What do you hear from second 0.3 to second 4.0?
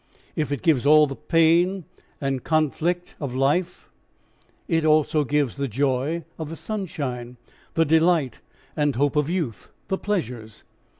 If it gives all the pain and conflict of life,